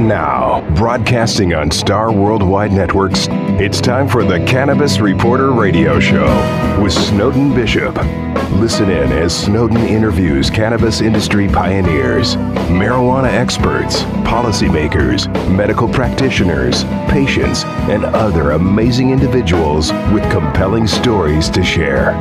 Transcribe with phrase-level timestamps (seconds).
[0.00, 3.26] And now, broadcasting on Star Worldwide Networks,
[3.60, 6.24] it's time for the Cannabis Reporter Radio Show
[6.82, 7.94] with Snowden Bishop.
[8.52, 12.36] Listen in as Snowden interviews cannabis industry pioneers,
[12.70, 22.12] marijuana experts, policymakers, medical practitioners, patients, and other amazing individuals with compelling stories to share.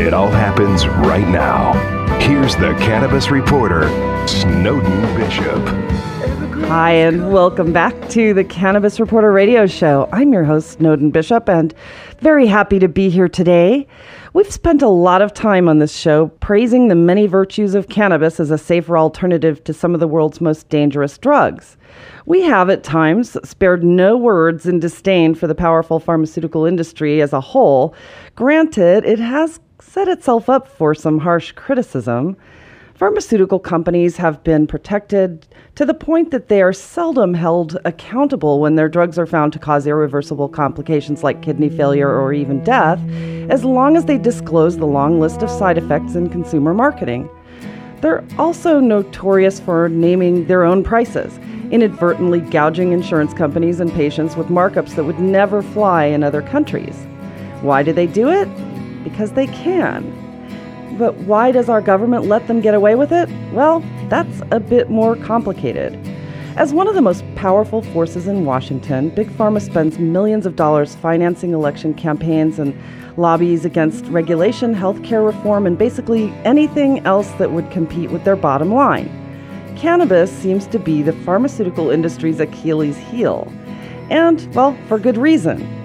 [0.00, 1.74] It all happens right now.
[2.18, 3.86] Here's the Cannabis Reporter,
[4.26, 6.09] Snowden Bishop.
[6.66, 10.08] Hi, and welcome back to the Cannabis Reporter Radio Show.
[10.12, 11.74] I'm your host, Snowden Bishop, and
[12.20, 13.86] very happy to be here today.
[14.32, 18.38] We've spent a lot of time on this show praising the many virtues of cannabis
[18.38, 21.76] as a safer alternative to some of the world's most dangerous drugs.
[22.26, 27.32] We have at times spared no words in disdain for the powerful pharmaceutical industry as
[27.32, 27.94] a whole.
[28.36, 32.36] Granted, it has set itself up for some harsh criticism.
[32.94, 35.46] Pharmaceutical companies have been protected
[35.76, 39.58] to the point that they are seldom held accountable when their drugs are found to
[39.58, 43.00] cause irreversible complications like kidney failure or even death,
[43.50, 47.30] as long as they disclose the long list of side effects in consumer marketing.
[48.00, 51.38] They're also notorious for naming their own prices,
[51.70, 56.96] inadvertently gouging insurance companies and patients with markups that would never fly in other countries.
[57.60, 58.48] Why do they do it?
[59.04, 60.19] Because they can.
[61.00, 63.26] But why does our government let them get away with it?
[63.54, 65.94] Well, that's a bit more complicated.
[66.58, 70.96] As one of the most powerful forces in Washington, Big Pharma spends millions of dollars
[70.96, 72.78] financing election campaigns and
[73.16, 78.70] lobbies against regulation, healthcare reform, and basically anything else that would compete with their bottom
[78.70, 79.08] line.
[79.78, 83.50] Cannabis seems to be the pharmaceutical industry's Achilles heel.
[84.10, 85.79] And, well, for good reason.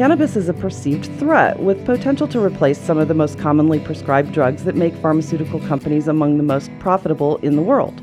[0.00, 4.32] Cannabis is a perceived threat with potential to replace some of the most commonly prescribed
[4.32, 8.02] drugs that make pharmaceutical companies among the most profitable in the world.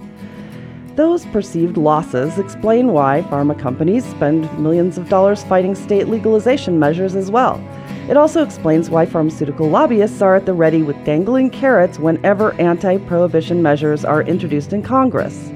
[0.96, 7.16] Those perceived losses explain why pharma companies spend millions of dollars fighting state legalization measures
[7.16, 7.60] as well.
[8.08, 13.00] It also explains why pharmaceutical lobbyists are at the ready with dangling carrots whenever anti
[13.00, 15.52] prohibition measures are introduced in Congress.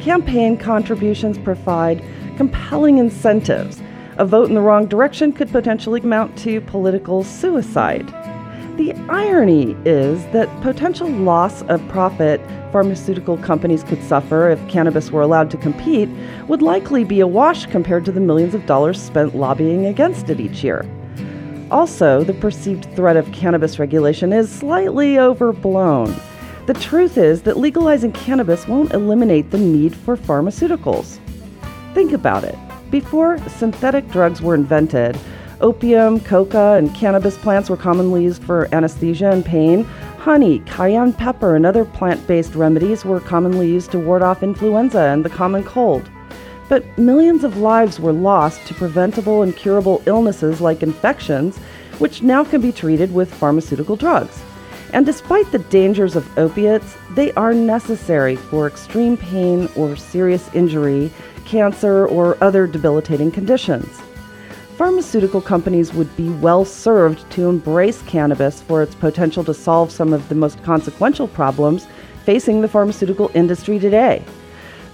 [0.00, 2.04] Campaign contributions provide
[2.36, 3.82] compelling incentives
[4.18, 8.06] a vote in the wrong direction could potentially amount to political suicide.
[8.76, 12.40] The irony is that potential loss of profit
[12.72, 16.08] pharmaceutical companies could suffer if cannabis were allowed to compete
[16.46, 20.40] would likely be a wash compared to the millions of dollars spent lobbying against it
[20.40, 20.84] each year.
[21.70, 26.14] Also, the perceived threat of cannabis regulation is slightly overblown.
[26.66, 31.18] The truth is that legalizing cannabis won't eliminate the need for pharmaceuticals.
[31.94, 32.56] Think about it.
[32.90, 35.18] Before synthetic drugs were invented,
[35.60, 39.82] opium, coca, and cannabis plants were commonly used for anesthesia and pain.
[40.18, 45.00] Honey, cayenne pepper, and other plant based remedies were commonly used to ward off influenza
[45.00, 46.08] and the common cold.
[46.68, 51.58] But millions of lives were lost to preventable and curable illnesses like infections,
[51.98, 54.42] which now can be treated with pharmaceutical drugs.
[54.92, 61.10] And despite the dangers of opiates, they are necessary for extreme pain or serious injury
[61.46, 64.00] cancer, or other debilitating conditions.
[64.76, 70.12] Pharmaceutical companies would be well served to embrace cannabis for its potential to solve some
[70.12, 71.86] of the most consequential problems
[72.26, 74.22] facing the pharmaceutical industry today.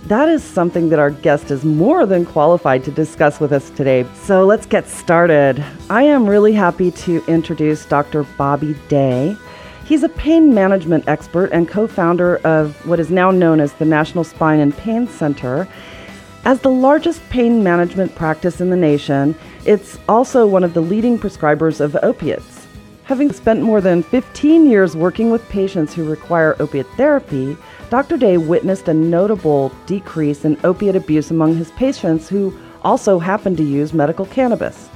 [0.07, 4.05] That is something that our guest is more than qualified to discuss with us today.
[4.15, 5.65] So let's get started.
[5.91, 8.25] I am really happy to introduce Dr.
[8.37, 9.37] Bobby Dey.
[9.85, 13.85] He's a pain management expert and co founder of what is now known as the
[13.85, 15.69] National Spine and Pain Center.
[16.45, 21.17] As the largest pain management practice in the nation, it's also one of the leading
[21.17, 22.67] prescribers of opiates.
[23.05, 27.57] Having spent more than 15 years working with patients who require opiate therapy,
[27.91, 28.17] Dr.
[28.17, 32.53] Dey witnessed a notable decrease in opiate abuse among his patients who
[32.83, 34.89] also happened to use medical cannabis.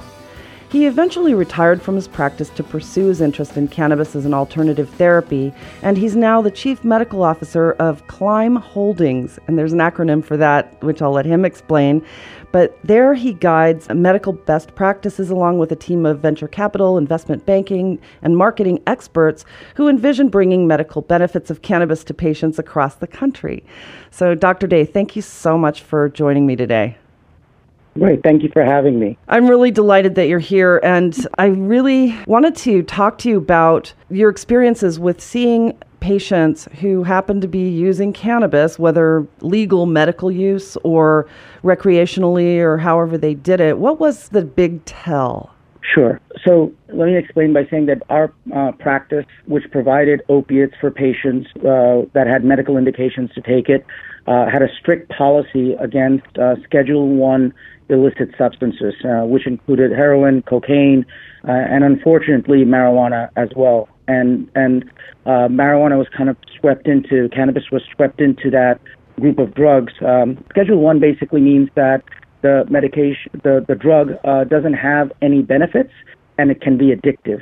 [0.69, 4.89] He eventually retired from his practice to pursue his interest in cannabis as an alternative
[4.89, 9.39] therapy, and he's now the chief medical officer of Climb Holdings.
[9.47, 12.05] And there's an acronym for that, which I'll let him explain.
[12.51, 17.45] But there he guides medical best practices along with a team of venture capital, investment
[17.45, 19.45] banking, and marketing experts
[19.75, 23.63] who envision bringing medical benefits of cannabis to patients across the country.
[24.11, 24.67] So, Dr.
[24.67, 26.97] Dey, thank you so much for joining me today.
[27.97, 28.21] Great.
[28.23, 29.17] Thank you for having me.
[29.27, 30.79] I'm really delighted that you're here.
[30.83, 37.03] And I really wanted to talk to you about your experiences with seeing patients who
[37.03, 41.27] happen to be using cannabis, whether legal medical use or
[41.63, 43.79] recreationally or however they did it.
[43.79, 45.53] What was the big tell?
[45.93, 46.19] Sure.
[46.45, 51.47] So let me explain by saying that our uh, practice, which provided opiates for patients
[51.57, 53.85] uh, that had medical indications to take it,
[54.27, 57.53] uh, had a strict policy against uh, Schedule One
[57.89, 61.05] illicit substances, uh, which included heroin, cocaine,
[61.47, 63.87] uh, and unfortunately marijuana as well.
[64.09, 64.89] And and
[65.25, 68.79] marijuana was kind of swept into cannabis was swept into that
[69.19, 69.93] group of drugs.
[70.05, 72.03] Um, Schedule One basically means that
[72.41, 75.91] the medication, the, the drug uh, doesn't have any benefits
[76.37, 77.41] and it can be addictive.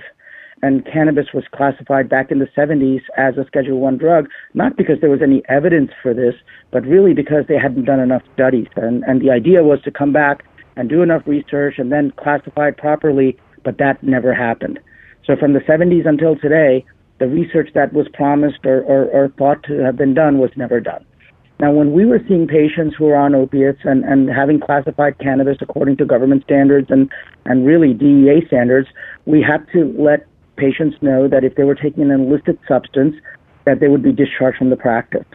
[0.61, 4.99] And cannabis was classified back in the 70s as a Schedule One drug, not because
[5.01, 6.33] there was any evidence for this,
[6.71, 8.67] but really because they hadn't done enough studies.
[8.75, 10.45] And, and the idea was to come back
[10.75, 14.79] and do enough research and then classify it properly, but that never happened.
[15.25, 16.85] So from the 70s until today,
[17.19, 20.79] the research that was promised or, or, or thought to have been done was never
[20.79, 21.05] done.
[21.59, 25.57] Now, when we were seeing patients who were on opiates and, and having classified cannabis
[25.61, 27.09] according to government standards and,
[27.45, 28.89] and really DEA standards,
[29.25, 33.15] we had to let patients know that if they were taking an illicit substance,
[33.65, 35.25] that they would be discharged from the practice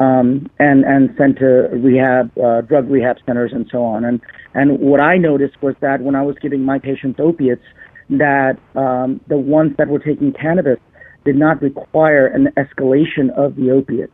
[0.00, 4.04] um, and and sent to rehab, uh, drug rehab centers, and so on.
[4.04, 4.20] And
[4.54, 7.62] and what I noticed was that when I was giving my patients opiates,
[8.08, 10.78] that um, the ones that were taking cannabis
[11.24, 14.10] did not require an escalation of the opiate.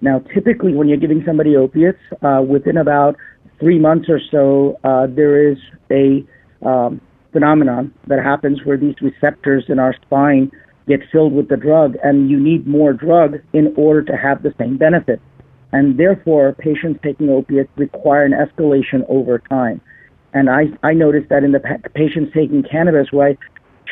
[0.00, 3.16] Now, typically, when you're giving somebody opiates, uh, within about
[3.58, 5.58] three months or so, uh, there is
[5.90, 6.24] a
[6.66, 7.00] um,
[7.32, 10.50] phenomenon that happens where these receptors in our spine
[10.86, 14.52] get filled with the drug, and you need more drug in order to have the
[14.58, 15.20] same benefit.
[15.72, 19.80] And therefore, patients taking opiates require an escalation over time.
[20.32, 23.38] And I, I noticed that in the pa- patients taking cannabis, where I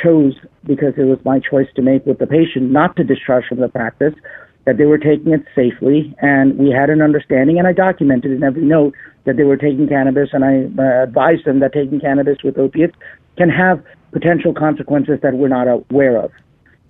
[0.03, 0.35] chose,
[0.65, 3.69] because it was my choice to make with the patient, not to discharge from the
[3.69, 4.15] practice,
[4.65, 8.43] that they were taking it safely, and we had an understanding, and I documented in
[8.43, 8.95] every note
[9.25, 12.95] that they were taking cannabis, and I uh, advised them that taking cannabis with opiates
[13.37, 13.83] can have
[14.13, 16.31] potential consequences that we're not aware of.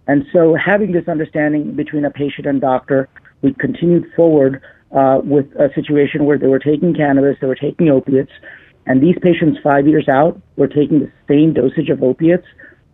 [0.07, 3.09] And so, having this understanding between a patient and doctor,
[3.41, 4.61] we continued forward
[4.95, 8.33] uh, with a situation where they were taking cannabis, they were taking opiates,
[8.87, 12.47] and these patients, five years out, were taking the same dosage of opiates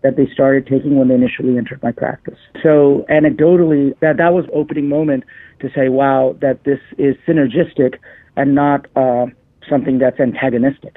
[0.03, 2.39] that they started taking when they initially entered my practice.
[2.63, 5.25] So anecdotally, that that was opening moment
[5.61, 7.99] to say, wow, that this is synergistic
[8.37, 9.27] and not uh,
[9.69, 10.97] something that's antagonistic.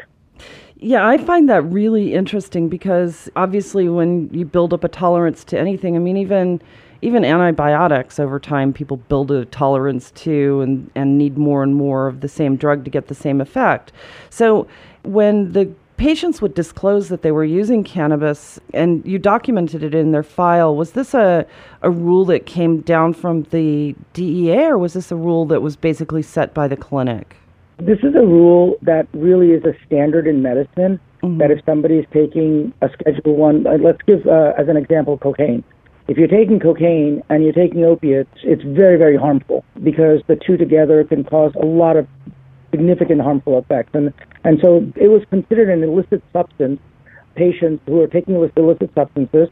[0.78, 5.60] Yeah, I find that really interesting because obviously when you build up a tolerance to
[5.60, 6.62] anything, I mean even
[7.04, 12.08] even antibiotics over time people build a tolerance to and, and need more and more
[12.08, 13.92] of the same drug to get the same effect.
[14.30, 14.68] So
[15.04, 20.12] when the patients would disclose that they were using cannabis and you documented it in
[20.12, 20.76] their file.
[20.76, 21.46] Was this a,
[21.84, 25.76] a rule that came down from the DEA or was this a rule that was
[25.76, 27.36] basically set by the clinic?
[27.78, 31.00] This is a rule that really is a standard in medicine.
[31.22, 31.38] Mm-hmm.
[31.38, 35.20] That if somebody is taking a Schedule One, uh, let's give uh, as an example
[35.20, 35.64] cocaine.
[36.08, 40.58] If you're taking cocaine and you're taking opiates, it's very, very harmful because the two
[40.58, 42.08] together can cause a lot of
[42.72, 43.92] significant harmful effects.
[43.94, 44.14] And,
[44.44, 46.80] and so it was considered an illicit substance.
[47.36, 49.50] Patients who were taking illicit substances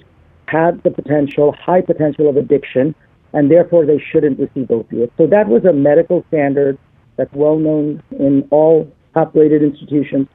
[0.48, 2.96] had the potential, high potential of addiction,
[3.34, 5.14] and therefore they shouldn't receive opiates.
[5.18, 6.78] So that was a medical standard
[7.18, 10.28] that's well known in all top rated institutions.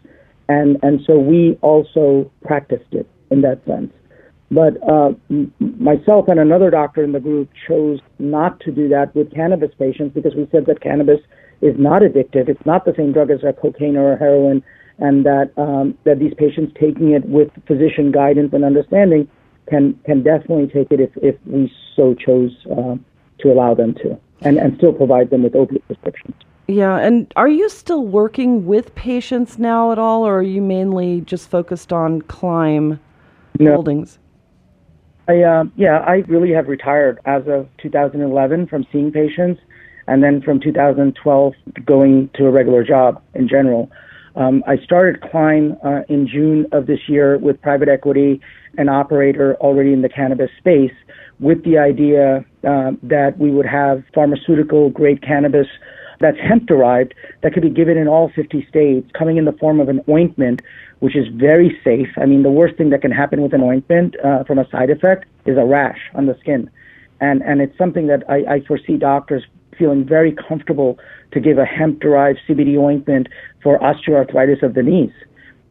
[0.48, 3.92] And, and so we also practiced it in that sense.
[4.50, 9.14] But uh, m- myself and another doctor in the group chose not to do that
[9.14, 11.20] with cannabis patients because we said that cannabis
[11.64, 12.48] is not addictive.
[12.48, 14.62] It's not the same drug as a cocaine or a heroin,
[14.98, 19.28] and that um, that these patients taking it with physician guidance and understanding
[19.68, 22.96] can can definitely take it if if we so chose uh,
[23.38, 26.36] to allow them to, and and still provide them with opiate prescriptions.
[26.66, 31.22] Yeah, and are you still working with patients now at all, or are you mainly
[31.22, 33.00] just focused on Climb
[33.58, 33.74] no.
[33.74, 34.18] Holdings?
[35.28, 39.60] I, uh, yeah, I really have retired as of 2011 from seeing patients
[40.06, 43.90] and then from 2012 going to a regular job in general.
[44.36, 48.40] Um, I started Climb uh, in June of this year with private equity,
[48.76, 50.92] an operator already in the cannabis space,
[51.38, 55.68] with the idea uh, that we would have pharmaceutical grade cannabis
[56.20, 59.80] that's hemp derived that could be given in all 50 states, coming in the form
[59.80, 60.62] of an ointment,
[61.00, 62.08] which is very safe.
[62.16, 64.90] I mean, the worst thing that can happen with an ointment uh, from a side
[64.90, 66.70] effect is a rash on the skin.
[67.20, 69.44] And, and it's something that I, I foresee doctors
[69.78, 70.98] feeling very comfortable
[71.32, 73.28] to give a hemp derived CBD ointment
[73.62, 75.12] for osteoarthritis of the knees.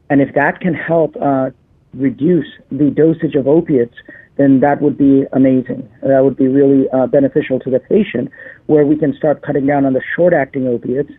[0.10, 1.52] And if that can help uh,
[1.94, 3.96] reduce the dosage of opiates,
[4.38, 5.88] then that would be amazing.
[6.02, 8.32] That would be really uh, beneficial to the patient,
[8.66, 11.12] where we can start cutting down on the short acting opiates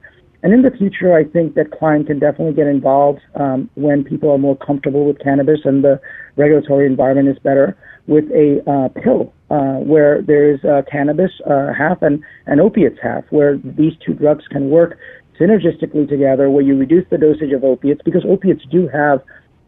[0.45, 4.31] And in the future, I think that Climb can definitely get involved um, when people
[4.31, 5.99] are more comfortable with cannabis and the
[6.37, 7.75] regulatory environment is better
[8.06, 12.99] with a uh, pill uh, where there is uh, cannabis uh, half and, and opiates
[13.02, 14.99] half, where these two drugs can work
[15.40, 19.23] synergistically together, where you reduce the dosage of opiates because opiates do have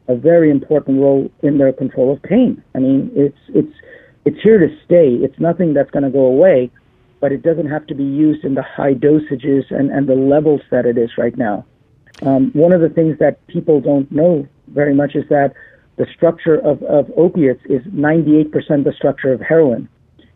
[0.08, 2.62] a very important role in their control of pain.
[2.74, 3.72] I mean, it's it's
[4.24, 5.14] it's here to stay.
[5.14, 6.70] It's nothing that's going to go away
[7.20, 10.60] but it doesn't have to be used in the high dosages and, and the levels
[10.70, 11.64] that it is right now.
[12.22, 15.54] Um, one of the things that people don't know very much is that
[15.96, 18.52] the structure of, of opiates is 98%
[18.84, 19.88] the structure of heroin.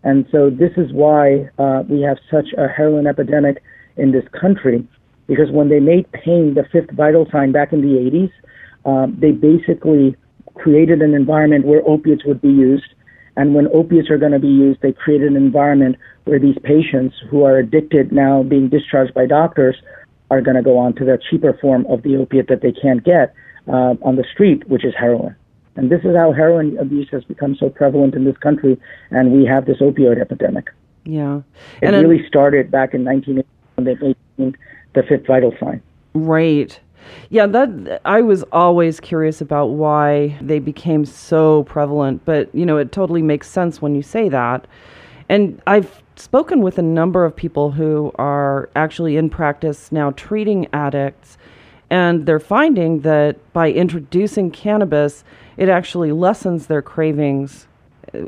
[0.02, 3.62] And so this is why uh, we have such a heroin epidemic
[3.96, 4.86] in this country,
[5.26, 8.32] because when they made pain the fifth vital sign back in the 80s,
[8.86, 10.16] um, they basically
[10.54, 12.84] created an environment where opiates would be used
[13.36, 17.16] and when opiates are going to be used, they create an environment where these patients
[17.30, 19.76] who are addicted now being discharged by doctors
[20.30, 23.02] are going to go on to the cheaper form of the opiate that they can't
[23.04, 23.34] get
[23.66, 25.34] uh, on the street, which is heroin.
[25.80, 28.78] And this is how heroin abuse has become so prevalent in this country,
[29.10, 30.66] and we have this opioid epidemic.
[31.06, 31.40] Yeah.
[31.80, 34.56] It and really started back in 1980 when they made
[34.92, 35.80] the fifth vital sign.
[36.12, 36.78] Right.
[37.30, 42.76] Yeah, that I was always curious about why they became so prevalent, but you know,
[42.76, 44.66] it totally makes sense when you say that.
[45.30, 50.68] And I've spoken with a number of people who are actually in practice now treating
[50.74, 51.38] addicts,
[51.90, 55.24] and they're finding that by introducing cannabis,
[55.56, 57.66] it actually lessens their cravings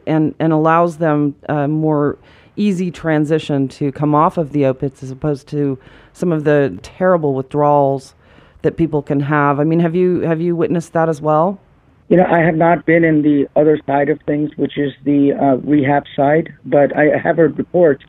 [0.07, 2.19] and and allows them a more
[2.57, 5.79] easy transition to come off of the opiates as opposed to
[6.13, 8.15] some of the terrible withdrawals
[8.61, 9.59] that people can have.
[9.59, 11.61] I mean, have you have you witnessed that as well?
[12.09, 15.33] You know, I have not been in the other side of things, which is the
[15.33, 18.05] uh, rehab side, but I have heard reports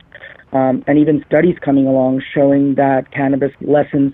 [0.52, 4.12] um, and even studies coming along showing that cannabis lessens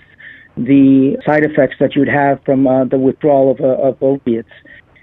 [0.64, 4.50] the side effects that you'd have from uh, the withdrawal of, uh, of opiates.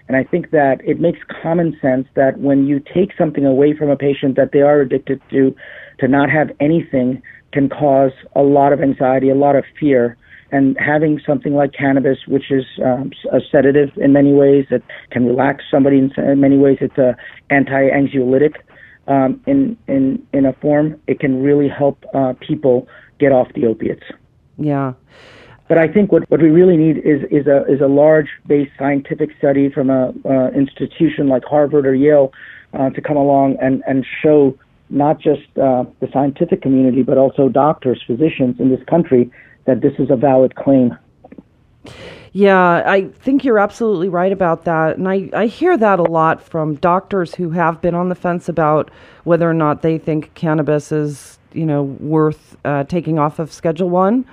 [0.08, 3.90] And I think that it makes common sense that when you take something away from
[3.90, 5.54] a patient that they are addicted to,
[6.00, 7.22] to not have anything
[7.52, 10.18] can cause a lot of anxiety, a lot of fear
[10.52, 15.26] and having something like cannabis, which is um, a sedative in many ways, that can
[15.26, 16.78] relax somebody in, many ways.
[16.80, 17.18] It's a
[17.50, 18.56] anti-anxiolytic
[19.08, 21.00] um, in in in a form.
[21.08, 22.88] It can really help uh, people
[23.20, 24.04] get off the opiates.
[24.58, 24.94] Yeah.
[25.68, 28.72] But I think what, what we really need is, is a is a large based
[28.78, 32.32] scientific study from a uh, institution like Harvard or Yale
[32.74, 34.58] uh, to come along and, and show
[34.90, 39.30] not just uh, the scientific community but also doctors, physicians in this country
[39.66, 40.98] that this is a valid claim.
[42.34, 44.98] Yeah, I think you're absolutely right about that.
[44.98, 48.48] And I, I hear that a lot from doctors who have been on the fence
[48.48, 48.92] about
[49.24, 53.90] whether or not they think cannabis is, you know, worth uh, taking off of Schedule
[53.90, 54.26] 1.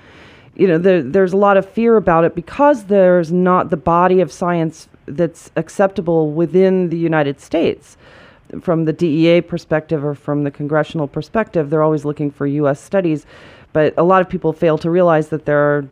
[0.56, 4.20] You know, the, there's a lot of fear about it because there's not the body
[4.20, 7.96] of science that's acceptable within the United States.
[8.60, 12.80] From the DEA perspective or from the congressional perspective, they're always looking for U.S.
[12.80, 13.26] studies
[13.74, 15.88] but a lot of people fail to realize that there are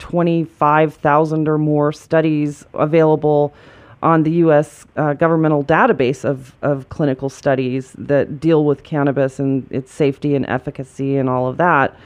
[0.00, 3.54] 25,000 or more studies available
[4.02, 4.84] on the U.S.
[4.96, 10.44] Uh, governmental database of, of clinical studies that deal with cannabis and its safety and
[10.46, 11.96] efficacy and all of that.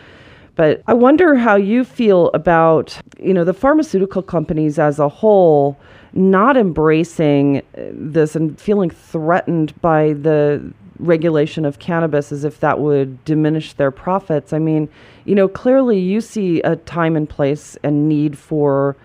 [0.57, 5.79] But I wonder how you feel about, you know, the pharmaceutical companies as a whole
[6.13, 12.79] not embracing uh, this and feeling threatened by the regulation of cannabis as if that
[12.79, 14.53] would diminish their profits.
[14.53, 14.89] I mean,
[15.25, 18.97] you know, clearly you see a time and place and need for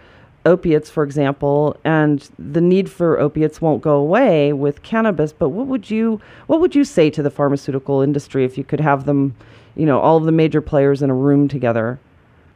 [0.45, 5.33] opiates, for example, and the need for opiates won't go away with cannabis.
[5.33, 8.79] But what would you what would you say to the pharmaceutical industry if you could
[8.79, 9.35] have them,
[9.75, 11.99] you know, all of the major players in a room together?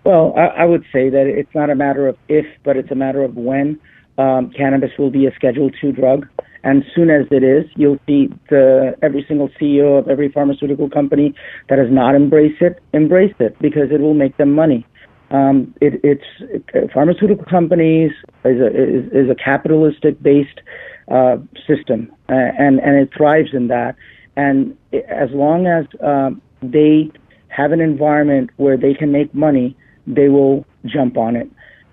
[0.03, 2.96] Well, I, I would say that it's not a matter of if, but it's a
[2.96, 3.79] matter of when
[4.17, 6.27] um, cannabis will be a Schedule Two drug.
[6.63, 11.34] And soon as it is, you'll see the every single CEO of every pharmaceutical company
[11.70, 14.86] that has not embraced it embrace it because it will make them money.
[15.32, 16.24] Um, it, it's
[16.74, 18.12] it, pharmaceutical companies
[18.46, 20.60] is a is, is a capitalistic based
[21.12, 23.96] uh, system, uh, and and it thrives in that.
[24.36, 26.32] And as long as uh,
[26.72, 27.12] they
[27.48, 29.75] have an environment where they can make money,
[30.08, 31.50] they will jump on it.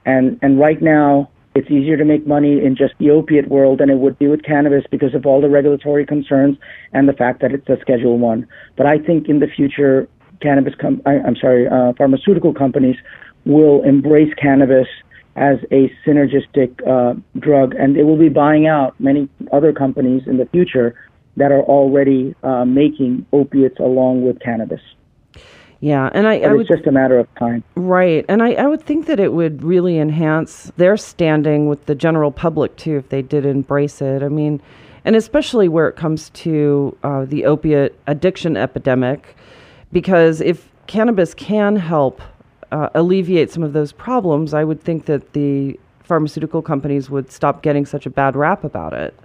[0.07, 3.91] And and right now, it's easier to make money in just the opiate world than
[3.91, 6.57] it would be with cannabis because of all the regulatory concerns
[6.93, 8.47] and the fact that it's a Schedule One.
[8.77, 10.09] But I think in the future,
[10.41, 12.97] cannabis com- I, am sorry, uh, pharmaceutical companies
[13.45, 14.87] will embrace cannabis
[15.37, 20.37] as a synergistic uh, drug, and they will be buying out many other companies in
[20.37, 20.95] the future
[21.37, 24.81] that are already uh, making opiates along with cannabis.
[25.81, 27.65] Yeah, and I, I it's would just a matter of time.
[27.75, 31.95] right, and I, I would think that it would really enhance their standing with the
[31.95, 34.23] general public too if they did embrace it.
[34.23, 34.61] I mean,
[35.07, 39.35] and especially where it comes to uh, the opiate addiction epidemic,
[39.91, 42.21] because if cannabis can help
[42.73, 47.63] uh, alleviate some of those problems, I would think that the pharmaceutical companies would stop
[47.63, 49.19] getting such a bad rap about it.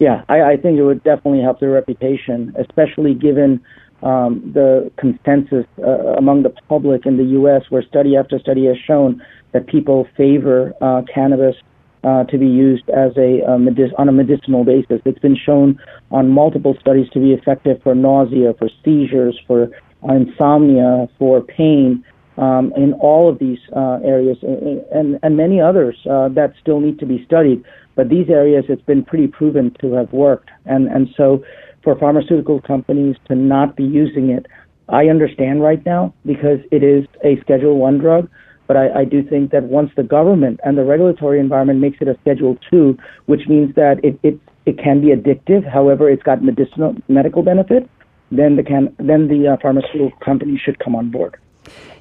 [0.00, 3.60] Yeah, I, I think it would definitely help their reputation, especially given
[4.02, 8.76] um, the consensus uh, among the public in the U.S., where study after study has
[8.78, 11.54] shown that people favor uh, cannabis
[12.02, 15.02] uh, to be used as a uh, medic- on a medicinal basis.
[15.04, 15.78] It's been shown
[16.10, 19.68] on multiple studies to be effective for nausea, for seizures, for
[20.02, 22.02] insomnia, for pain.
[22.38, 26.80] Um, in all of these uh, areas and, and, and many others uh, that still
[26.80, 27.62] need to be studied.
[28.00, 30.48] But these areas, it's been pretty proven to have worked.
[30.64, 31.44] And, and so
[31.84, 34.46] for pharmaceutical companies to not be using it,
[34.88, 38.30] I understand right now because it is a Schedule One drug.
[38.66, 42.08] But I, I do think that once the government and the regulatory environment makes it
[42.08, 46.42] a Schedule Two, which means that it, it, it can be addictive, however, it's got
[46.42, 47.86] medicinal medical benefit,
[48.32, 51.36] then the can then the uh, pharmaceutical company should come on board.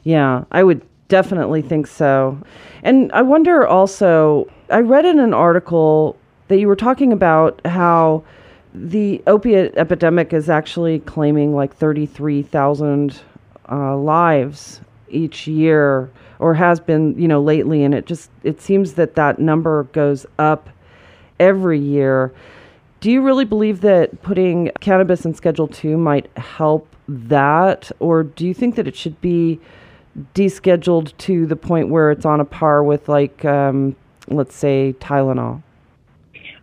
[0.03, 2.39] Yeah, I would definitely think so.
[2.83, 6.15] And I wonder also, I read in an article
[6.47, 8.23] that you were talking about how
[8.73, 13.19] the opiate epidemic is actually claiming like 33,000
[13.69, 18.93] uh, lives each year or has been, you know, lately and it just it seems
[18.93, 20.69] that that number goes up
[21.39, 22.31] every year.
[23.01, 28.45] Do you really believe that putting cannabis in Schedule 2 might help that or do
[28.45, 29.59] you think that it should be
[30.33, 33.95] descheduled to the point where it's on a par with like um,
[34.27, 35.61] let's say Tylenol?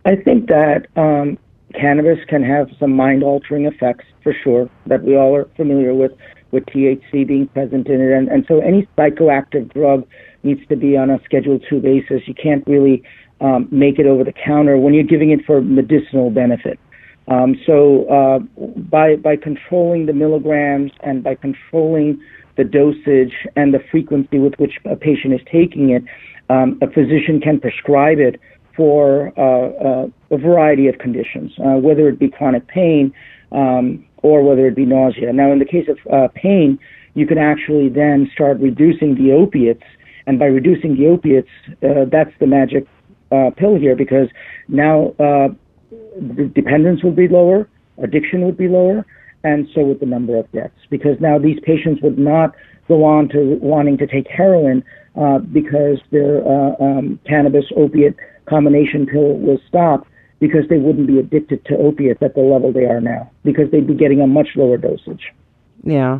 [0.05, 1.37] I think that um,
[1.73, 6.13] cannabis can have some mind altering effects for sure that we all are familiar with,
[6.51, 8.13] with THC being present in it.
[8.13, 10.07] And, and so any psychoactive drug
[10.43, 12.21] needs to be on a Schedule 2 basis.
[12.25, 13.03] You can't really
[13.41, 16.79] um, make it over the counter when you're giving it for medicinal benefit.
[17.27, 18.39] Um, so uh,
[18.89, 22.21] by by controlling the milligrams and by controlling
[22.57, 26.03] the dosage and the frequency with which a patient is taking it,
[26.49, 28.39] um, a physician can prescribe it
[28.75, 33.13] for uh, uh, a variety of conditions, uh, whether it be chronic pain
[33.51, 35.33] um, or whether it be nausea.
[35.33, 36.77] Now, in the case of uh, pain,
[37.15, 39.83] you can actually then start reducing the opiates,
[40.27, 41.49] and by reducing the opiates,
[41.83, 42.85] uh, that's the magic
[43.31, 44.29] uh, pill here because
[44.67, 47.67] now the dependence would be lower,
[48.01, 49.05] addiction would be lower,
[49.43, 50.79] and so would the number of deaths.
[50.89, 52.55] Because now these patients would not
[52.87, 54.83] go on to wanting to take heroin
[55.19, 60.07] uh, because their uh, um, cannabis opiate combination pill was stopped
[60.39, 63.87] because they wouldn't be addicted to opiates at the level they are now because they'd
[63.87, 65.33] be getting a much lower dosage.
[65.83, 66.19] Yeah.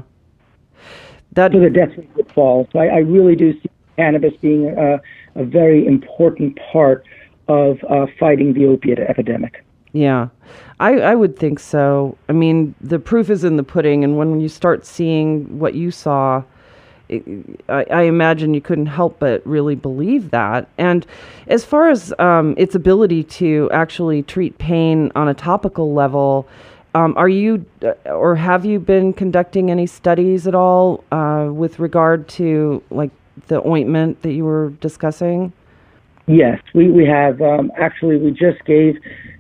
[1.33, 2.67] That so the death rate would fall.
[2.73, 4.99] So I, I really do see cannabis being a,
[5.35, 7.05] a very important part
[7.47, 9.63] of uh, fighting the opiate epidemic.
[9.97, 10.29] Yeah,
[10.79, 12.15] I, I would think so.
[12.29, 15.89] I mean, the proof is in the pudding, and when you start seeing what you
[15.89, 16.43] saw,
[17.09, 17.23] it,
[17.67, 20.69] I, I, imagine you couldn't help but really believe that.
[20.77, 21.03] And
[21.47, 26.47] as far as um, its ability to actually treat pain on a topical level,
[26.93, 31.79] um, are you uh, or have you been conducting any studies at all uh, with
[31.79, 33.11] regard to like
[33.47, 35.53] the ointment that you were discussing?
[36.27, 37.41] Yes, we, we have.
[37.41, 38.99] Um, actually, we just gave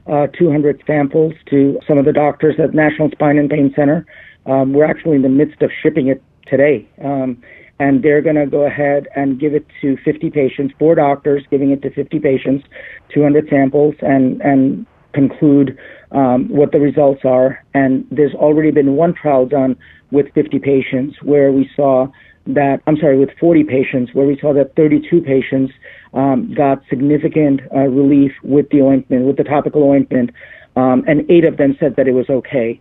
[0.09, 4.05] uh, 200 samples to some of the doctors at National Spine and Pain Center.
[4.45, 6.87] Um, we're actually in the midst of shipping it today.
[7.03, 7.41] Um,
[7.79, 11.71] and they're going to go ahead and give it to 50 patients, four doctors giving
[11.71, 12.65] it to 50 patients,
[13.13, 15.77] 200 samples, and, and conclude
[16.11, 17.63] um, what the results are.
[17.73, 19.77] And there's already been one trial done
[20.11, 22.07] with 50 patients where we saw
[22.47, 25.73] that, I'm sorry, with 40 patients, where we saw that 32 patients
[26.13, 30.31] um, got significant uh, relief with the ointment, with the topical ointment,
[30.75, 32.79] um, and eight of them said that it was okay.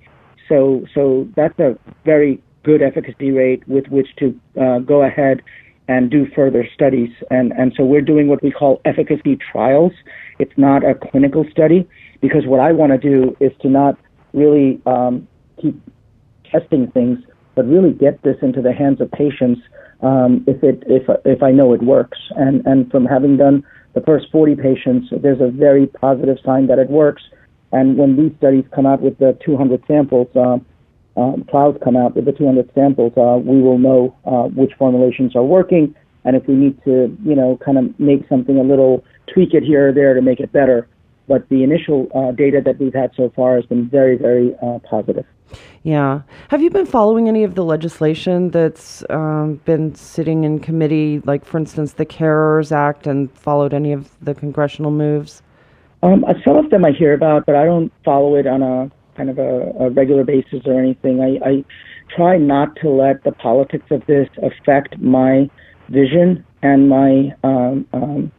[0.48, 5.42] So, so that's a very good efficacy rate with which to uh, go ahead
[5.88, 7.10] and do further studies.
[7.30, 9.92] And, and so we're doing what we call efficacy trials.
[10.38, 11.88] It's not a clinical study
[12.20, 13.96] because what I want to do is to not
[14.32, 15.28] really um,
[15.60, 15.80] keep
[16.50, 17.18] testing things,
[17.56, 19.60] but really get this into the hands of patients
[20.02, 22.18] um, if it if if I know it works.
[22.36, 23.64] And and from having done
[23.94, 27.22] the first 40 patients, there's a very positive sign that it works.
[27.72, 30.58] And when these studies come out with the 200 samples, uh,
[31.18, 35.34] um, clouds come out with the 200 samples, uh, we will know uh, which formulations
[35.34, 35.94] are working.
[36.24, 39.62] And if we need to, you know, kind of make something a little tweak it
[39.62, 40.86] here or there to make it better,
[41.28, 44.78] but the initial uh, data that we've had so far has been very, very uh,
[44.80, 45.24] positive.
[45.82, 46.22] Yeah.
[46.48, 51.44] Have you been following any of the legislation that's um, been sitting in committee, like,
[51.44, 55.42] for instance, the CARERS Act, and followed any of the congressional moves?
[56.02, 58.90] Um, uh, some of them I hear about, but I don't follow it on a
[59.16, 61.20] kind of a, a regular basis or anything.
[61.20, 61.64] I, I
[62.14, 65.48] try not to let the politics of this affect my
[65.88, 68.32] vision and my um, um,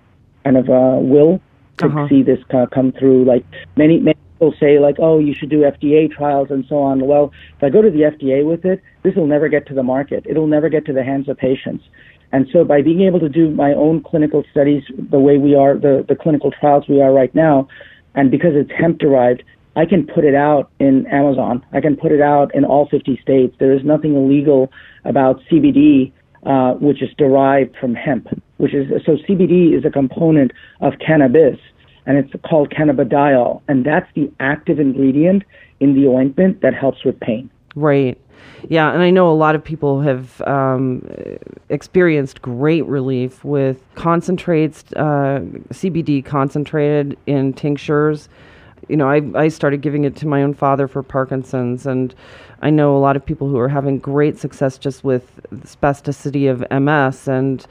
[0.43, 1.41] kind of uh, will
[1.77, 2.07] to uh-huh.
[2.09, 3.25] see this come through.
[3.25, 7.05] Like many, many people say, like, oh, you should do FDA trials and so on.
[7.05, 9.83] Well, if I go to the FDA with it, this will never get to the
[9.83, 10.25] market.
[10.27, 11.83] It'll never get to the hands of patients.
[12.31, 15.75] And so by being able to do my own clinical studies the way we are,
[15.75, 17.67] the, the clinical trials we are right now,
[18.15, 19.43] and because it's hemp derived,
[19.75, 21.63] I can put it out in Amazon.
[21.71, 23.55] I can put it out in all 50 states.
[23.59, 24.71] There is nothing illegal
[25.05, 26.11] about CBD,
[26.45, 31.57] uh, which is derived from hemp, which is, so CBD is a component of cannabis
[32.05, 33.61] and it's called cannabidiol.
[33.67, 35.43] And that's the active ingredient
[35.79, 37.49] in the ointment that helps with pain.
[37.75, 38.17] Right.
[38.69, 41.07] Yeah, and I know a lot of people have um,
[41.69, 48.29] experienced great relief with concentrates, uh, CBD concentrated in tinctures.
[48.87, 52.15] You know, I, I started giving it to my own father for Parkinson's, and
[52.61, 56.59] I know a lot of people who are having great success just with spasticity of
[56.71, 57.65] MS and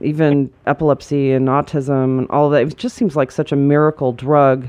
[0.00, 2.62] even epilepsy and autism and all of that.
[2.62, 4.68] It just seems like such a miracle drug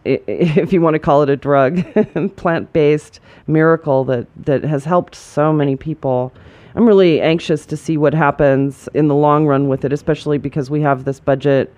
[0.04, 1.84] if you want to call it a drug,
[2.36, 6.32] plant-based miracle that that has helped so many people.
[6.74, 10.70] I'm really anxious to see what happens in the long run with it, especially because
[10.70, 11.74] we have this budget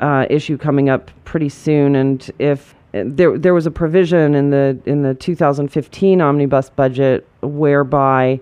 [0.00, 4.78] uh, issue coming up pretty soon, and if there there was a provision in the
[4.86, 8.40] in the 2015 omnibus budget whereby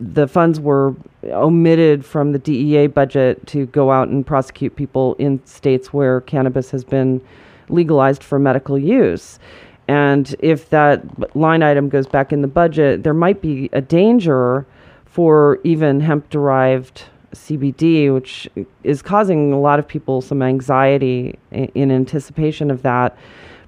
[0.00, 5.44] the funds were omitted from the DEA budget to go out and prosecute people in
[5.46, 7.20] states where cannabis has been
[7.68, 9.38] legalized for medical use.
[9.86, 14.66] And if that line item goes back in the budget, there might be a danger
[15.06, 17.04] for even hemp derived
[17.34, 18.48] CBD, which
[18.84, 23.16] is causing a lot of people some anxiety in anticipation of that.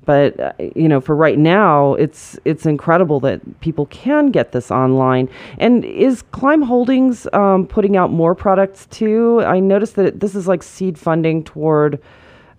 [0.05, 4.71] But uh, you know, for right now, it's it's incredible that people can get this
[4.71, 5.29] online.
[5.59, 9.43] And is Climb Holdings um, putting out more products too?
[9.45, 12.01] I noticed that this is like seed funding toward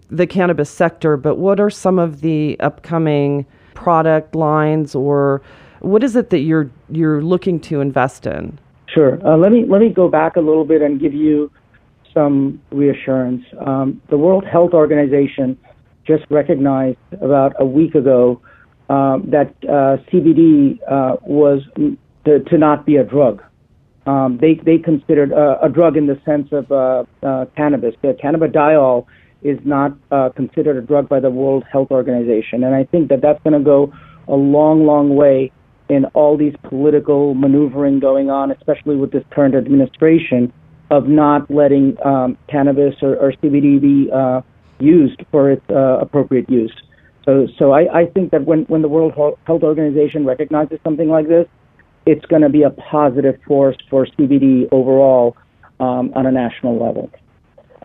[0.09, 5.41] the cannabis sector, but what are some of the upcoming product lines or
[5.79, 8.57] what is it that you're you're looking to invest in?
[8.87, 9.19] Sure.
[9.25, 11.51] Uh, let me let me go back a little bit and give you
[12.13, 13.43] some reassurance.
[13.65, 15.57] Um, the World Health Organization
[16.05, 18.41] just recognized about a week ago
[18.89, 21.61] um, that uh, CBD uh, was
[22.25, 23.41] to, to, not be a drug.
[24.05, 27.95] Um, they they considered a drug in the sense of uh, uh, cannabis.
[28.01, 29.05] The cannabidiol
[29.43, 32.63] is not uh, considered a drug by the World Health Organization.
[32.63, 33.93] And I think that that's going to go
[34.27, 35.51] a long, long way
[35.89, 40.51] in all these political maneuvering going on, especially with this current administration,
[40.89, 44.41] of not letting um, cannabis or, or, CBD be uh,
[44.83, 46.73] used for its uh, appropriate use.
[47.25, 51.27] So, so I, I think that when, when the World Health Organization recognizes something like
[51.27, 51.47] this,
[52.05, 55.37] it's going to be a positive force for CBD overall
[55.79, 57.09] um, on a national level.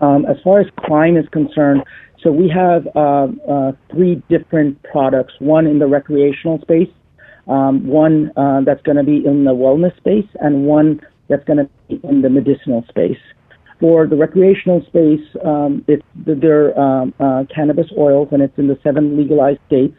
[0.00, 1.84] Um, as far as Climb is concerned,
[2.22, 5.34] so we have uh, uh, three different products.
[5.38, 6.90] One in the recreational space,
[7.46, 11.58] um, one uh, that's going to be in the wellness space, and one that's going
[11.58, 13.18] to be in the medicinal space.
[13.80, 18.78] For the recreational space, um, it's they're um, uh, cannabis oils, and it's in the
[18.82, 19.94] seven legalized states.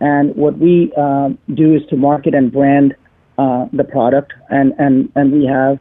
[0.00, 2.94] And what we um, do is to market and brand
[3.38, 5.78] uh, the product, and and and we have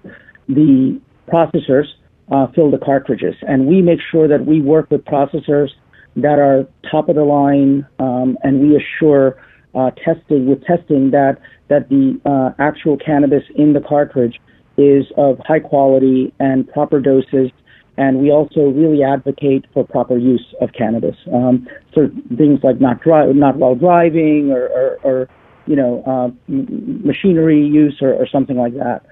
[0.47, 1.85] the processors
[2.31, 3.35] uh, fill the cartridges.
[3.47, 5.69] And we make sure that we work with processors
[6.15, 9.37] that are top of the line, um, and we assure
[9.75, 14.39] uh, testing with testing that that the uh, actual cannabis in the cartridge
[14.77, 17.51] is of high quality and proper doses.
[17.97, 21.15] And we also really advocate for proper use of cannabis.
[21.33, 25.29] Um, so things like not dri- not while driving, or, or, or
[25.65, 29.05] you know, uh, machinery use, or, or something like that.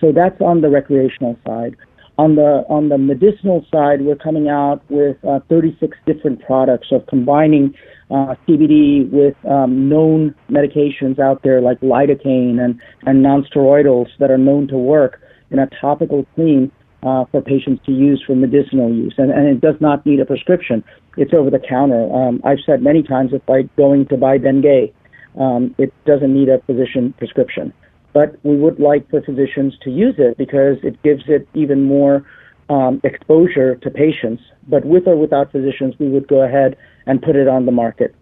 [0.00, 1.76] So that's on the recreational side.
[2.16, 7.04] On the on the medicinal side, we're coming out with uh, 36 different products of
[7.08, 7.74] combining
[8.08, 14.38] uh, CBD with um, known medications out there like lidocaine and and nonsteroidals that are
[14.38, 16.70] known to work in a topical cream
[17.02, 20.24] uh, for patients to use for medicinal use, and, and it does not need a
[20.24, 20.84] prescription.
[21.16, 22.10] It's over the counter.
[22.14, 24.92] Um, I've said many times it's like going to buy Bengay.
[25.38, 27.72] Um, it doesn't need a physician prescription
[28.14, 32.24] but we would like for physicians to use it because it gives it even more
[32.70, 37.36] um, exposure to patients, but with or without physicians, we would go ahead and put
[37.36, 38.14] it on the market.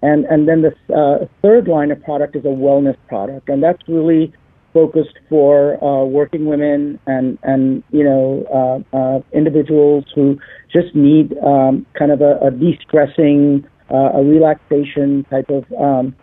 [0.00, 3.82] And, and then the uh, third line of product is a wellness product, and that's
[3.86, 4.32] really
[4.72, 10.38] focused for uh, working women and, and you know, uh, uh individuals who
[10.72, 16.16] just need um, kind of a, a de-stressing, uh, a relaxation type of um,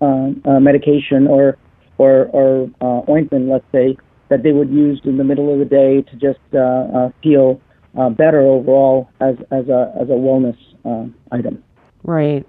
[0.00, 1.58] uh, medication or,
[1.98, 2.70] or, or
[3.08, 3.96] ointment, let's say,
[4.28, 7.60] that they would use in the middle of the day to just uh, uh, feel
[7.98, 11.62] uh, better overall as as a as a wellness uh, item.
[12.02, 12.46] Right.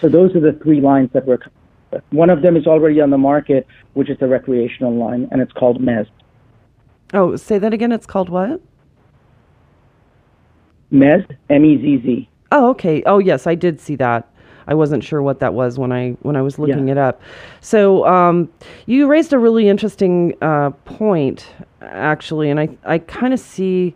[0.00, 1.38] So those are the three lines that we're.
[2.10, 5.52] One of them is already on the market, which is the recreational line, and it's
[5.52, 6.08] called Mezz.
[7.14, 7.92] Oh, say that again.
[7.92, 8.60] It's called what?
[10.92, 12.28] Mezz, M E Z Z.
[12.50, 13.02] Oh, okay.
[13.04, 14.30] Oh, yes, I did see that.
[14.66, 16.92] I wasn't sure what that was when I when I was looking yeah.
[16.92, 17.20] it up.
[17.60, 18.50] So um,
[18.86, 21.46] you raised a really interesting uh, point,
[21.80, 23.94] actually, and I I kind of see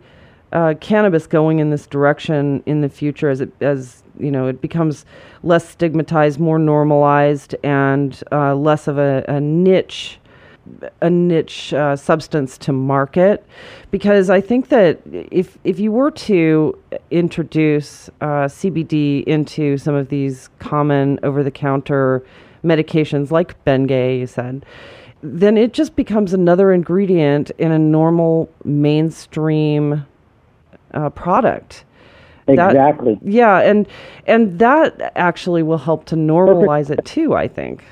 [0.51, 4.61] uh, cannabis going in this direction in the future as it as you know it
[4.61, 5.05] becomes
[5.43, 10.19] less stigmatized, more normalized, and uh, less of a, a niche
[11.01, 13.45] a niche uh, substance to market
[13.91, 16.77] because I think that if if you were to
[17.11, 22.25] introduce uh, CBD into some of these common over the counter
[22.63, 24.65] medications like Bengay, you said,
[25.21, 30.05] then it just becomes another ingredient in a normal mainstream
[30.93, 31.85] uh, product.
[32.47, 33.15] Exactly.
[33.15, 33.87] That, yeah, and
[34.25, 37.35] and that actually will help to normalize it too.
[37.35, 37.83] I think.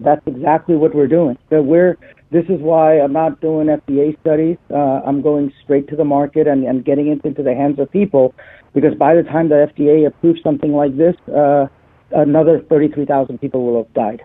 [0.00, 1.38] That's exactly what we're doing.
[1.48, 1.96] So we're
[2.32, 4.56] this is why I'm not doing FDA studies.
[4.70, 7.90] Uh, I'm going straight to the market and, and getting it into the hands of
[7.90, 8.34] people
[8.72, 11.66] because by the time the FDA approves something like this, uh,
[12.10, 14.24] another 33,000 people will have died.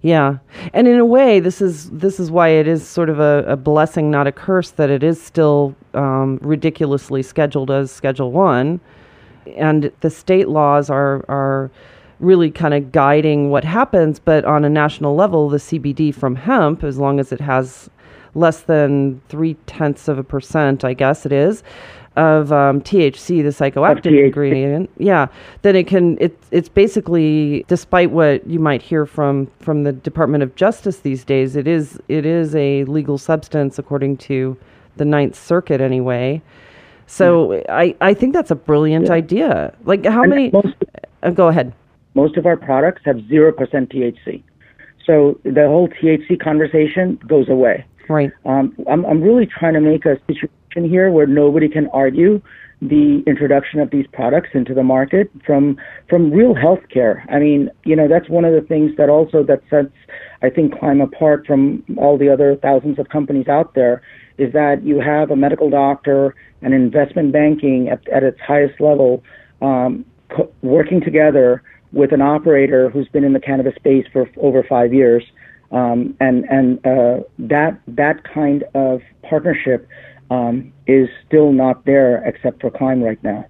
[0.00, 0.38] Yeah,
[0.72, 3.56] and in a way, this is this is why it is sort of a, a
[3.56, 8.78] blessing, not a curse, that it is still um, ridiculously scheduled as Schedule One,
[9.56, 11.72] and the state laws are are
[12.20, 14.18] really kind of guiding what happens.
[14.18, 17.90] But on a national level, the CBD from hemp, as long as it has
[18.34, 21.62] less than three tenths of a percent, I guess it is,
[22.16, 25.26] of um, THC, the psychoactive ingredient, yeah,
[25.62, 26.16] then it can.
[26.20, 31.24] It, it's basically, despite what you might hear from from the Department of Justice these
[31.24, 34.56] days, it is it is a legal substance according to
[34.96, 36.40] the Ninth Circuit, anyway.
[37.06, 37.62] So yeah.
[37.68, 39.12] I I think that's a brilliant yeah.
[39.12, 39.74] idea.
[39.84, 40.50] Like how and many?
[40.50, 40.74] Most,
[41.22, 41.74] uh, go ahead
[42.16, 44.42] most of our products have 0% THC.
[45.06, 47.84] So the whole THC conversation goes away.
[48.08, 48.32] Right.
[48.44, 52.40] Um, I'm, I'm really trying to make a situation here where nobody can argue
[52.82, 55.78] the introduction of these products into the market from
[56.10, 57.24] from real healthcare.
[57.32, 59.94] I mean, you know, that's one of the things that also that sets
[60.42, 64.02] I think Climb apart from all the other thousands of companies out there
[64.36, 69.22] is that you have a medical doctor and investment banking at, at its highest level
[69.62, 74.62] um, co- working together with an operator who's been in the cannabis space for over
[74.62, 75.22] five years,
[75.72, 79.88] um, and and uh, that that kind of partnership
[80.30, 83.46] um, is still not there except for Climb right now.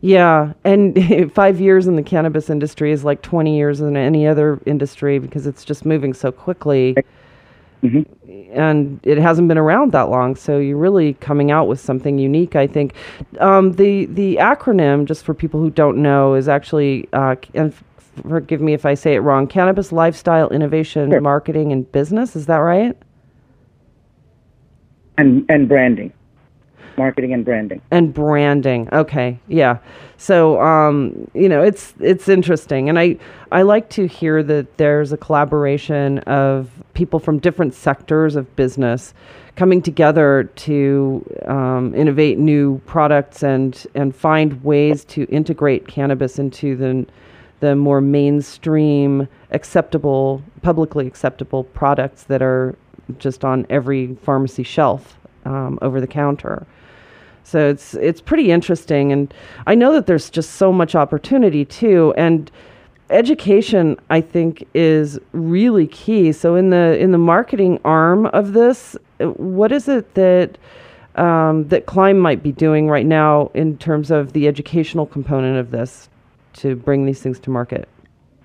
[0.00, 4.60] Yeah, and five years in the cannabis industry is like 20 years in any other
[4.66, 6.94] industry because it's just moving so quickly.
[7.82, 8.02] Mm-hmm.
[8.54, 12.56] And it hasn't been around that long, so you're really coming out with something unique.
[12.56, 12.94] I think
[13.38, 17.74] um, the the acronym, just for people who don't know, is actually uh, and
[18.28, 19.46] forgive me if I say it wrong.
[19.46, 21.20] Cannabis Lifestyle Innovation sure.
[21.20, 22.36] Marketing and Business.
[22.36, 22.96] Is that right?
[25.18, 26.12] And and branding
[26.96, 27.80] marketing and branding.
[27.90, 28.88] And branding.
[28.92, 29.38] Okay.
[29.48, 29.78] Yeah.
[30.16, 33.16] So um, you know, it's it's interesting and I
[33.52, 39.14] I like to hear that there's a collaboration of people from different sectors of business
[39.56, 46.76] coming together to um, innovate new products and and find ways to integrate cannabis into
[46.76, 47.06] the
[47.60, 52.76] the more mainstream acceptable publicly acceptable products that are
[53.18, 56.66] just on every pharmacy shelf um, over the counter.
[57.44, 59.32] So it's it's pretty interesting, and
[59.66, 62.50] I know that there's just so much opportunity too, and
[63.10, 66.32] education I think is really key.
[66.32, 70.56] So in the in the marketing arm of this, what is it that
[71.16, 75.70] um, that Climb might be doing right now in terms of the educational component of
[75.70, 76.08] this
[76.54, 77.88] to bring these things to market?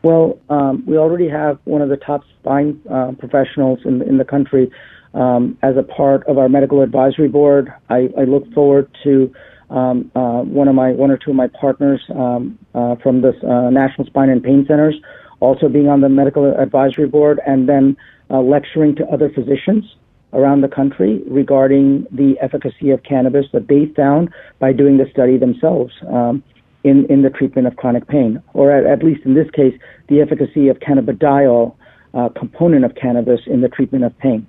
[0.04, 4.26] Well, um, we already have one of the top spine uh, professionals in in the
[4.26, 4.70] country
[5.14, 7.74] um, as a part of our medical advisory board.
[7.90, 9.34] I, I look forward to
[9.70, 13.34] um, uh, one of my one or two of my partners um, uh, from the
[13.48, 14.96] uh, National Spine and Pain Centers
[15.40, 17.96] also being on the medical advisory board and then
[18.30, 19.86] uh, lecturing to other physicians
[20.34, 25.38] around the country regarding the efficacy of cannabis that they found by doing the study
[25.38, 26.44] themselves um,
[26.84, 29.74] in, in the treatment of chronic pain, or at, at least in this case,
[30.08, 31.76] the efficacy of cannabidiol
[32.14, 34.48] uh, component of cannabis in the treatment of pain.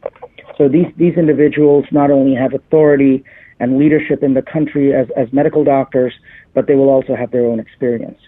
[0.61, 3.25] So these, these individuals not only have authority
[3.61, 6.13] and leadership in the country as, as medical doctors,
[6.53, 8.19] but they will also have their own experience.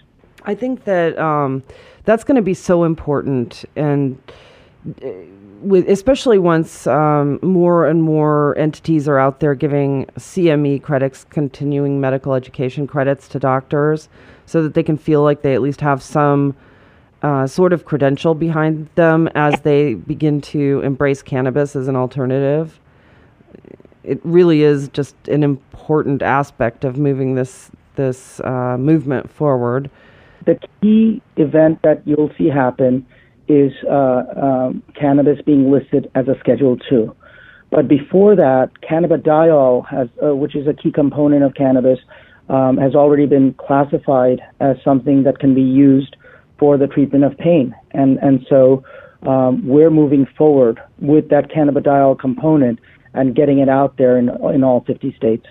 [0.45, 1.61] I think that um,
[2.05, 4.19] that's going to be so important, and
[5.05, 5.09] uh,
[5.61, 12.01] with especially once um, more and more entities are out there giving CME credits, continuing
[12.01, 14.09] medical education credits to doctors,
[14.47, 16.55] so that they can feel like they at least have some
[17.23, 22.79] uh, sort of credential behind them as they begin to embrace cannabis as an alternative.
[24.03, 29.89] It really is just an important aspect of moving this this uh, movement forward.
[30.45, 33.05] The key event that you'll see happen
[33.47, 37.15] is uh, um, cannabis being listed as a Schedule Two.
[37.69, 41.99] But before that, cannabidiol, has, uh, which is a key component of cannabis,
[42.49, 46.15] um, has already been classified as something that can be used
[46.57, 47.75] for the treatment of pain.
[47.91, 48.83] And, and so
[49.23, 52.79] um, we're moving forward with that cannabidiol component
[53.13, 55.45] and getting it out there in, in all 50 states.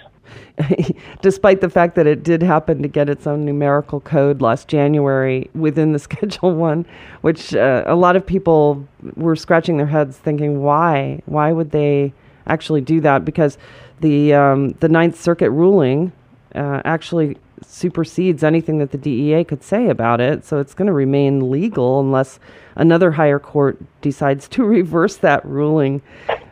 [1.23, 5.51] Despite the fact that it did happen to get its own numerical code last January
[5.55, 6.87] within the Schedule One,
[7.23, 8.87] which uh, a lot of people
[9.17, 11.23] were scratching their heads thinking, why?
[11.27, 12.13] Why would they
[12.47, 13.25] actually do that?
[13.25, 13.59] Because
[14.01, 16.13] the um, the Ninth Circuit ruling
[16.55, 17.37] uh, actually
[17.67, 20.45] supersedes anything that the DEA could say about it.
[20.45, 22.39] So it's going to remain legal unless
[22.77, 26.03] another higher court decides to reverse that ruling.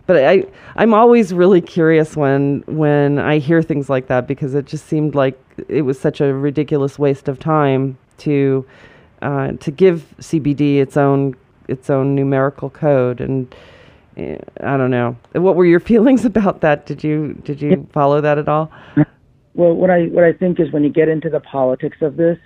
[0.07, 0.45] But I,
[0.77, 5.15] I'm always really curious when when I hear things like that because it just seemed
[5.15, 8.67] like it was such a ridiculous waste of time to
[9.23, 11.37] uh, to give CBD its own
[11.69, 13.55] its own numerical code and.
[14.17, 15.17] Eh, I don't know.
[15.33, 16.85] What were your feelings about that?
[16.87, 18.73] Did you did you follow that at all?
[19.55, 22.39] Well, what I what I think is when you get into the politics of this,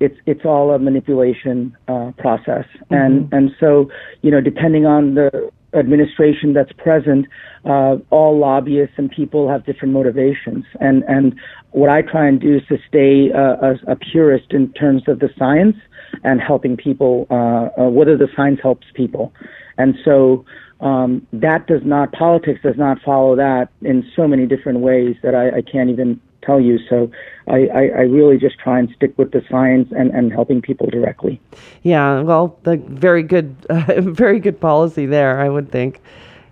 [0.00, 2.94] it's it's all a manipulation uh, process, mm-hmm.
[2.94, 3.90] and and so
[4.22, 7.26] you know depending on the administration that's present,
[7.66, 11.34] uh, all lobbyists and people have different motivations, and and
[11.72, 15.18] what I try and do is to stay uh, a, a purist in terms of
[15.18, 15.76] the science
[16.24, 19.32] and helping people, uh, uh, whether the science helps people,
[19.78, 20.44] and so.
[20.78, 25.34] Um, that does not politics does not follow that in so many different ways that
[25.34, 26.78] I, I can't even tell you.
[26.88, 27.10] So
[27.48, 30.86] I, I, I, really just try and stick with the science and, and helping people
[30.86, 31.40] directly.
[31.82, 36.00] Yeah, well, the very good, uh, very good policy there, I would think.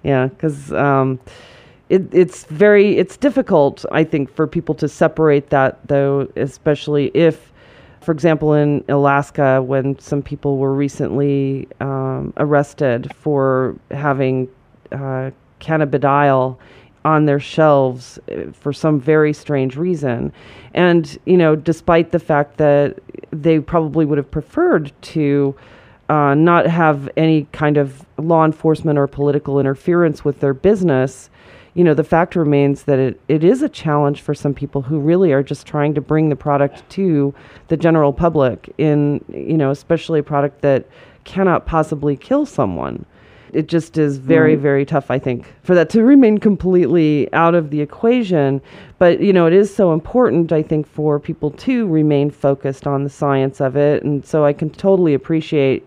[0.02, 1.18] Yeah, because um,
[1.88, 7.52] it, it's very, it's difficult, I think, for people to separate that, though, especially if,
[8.02, 14.48] for example, in Alaska, when some people were recently um, arrested for having
[14.92, 15.30] uh,
[15.61, 16.59] cannabidiol
[17.04, 20.32] on their shelves uh, for some very strange reason.
[20.72, 22.98] And, you know, despite the fact that
[23.30, 25.54] they probably would have preferred to
[26.08, 31.30] uh, not have any kind of law enforcement or political interference with their business,
[31.74, 34.98] you know, the fact remains that it, it is a challenge for some people who
[34.98, 37.34] really are just trying to bring the product to
[37.68, 40.86] the general public in, you know, especially a product that
[41.24, 43.04] cannot possibly kill someone
[43.54, 47.70] it just is very, very tough, I think, for that to remain completely out of
[47.70, 48.60] the equation.
[48.98, 53.04] But, you know, it is so important, I think, for people to remain focused on
[53.04, 54.02] the science of it.
[54.02, 55.86] And so I can totally appreciate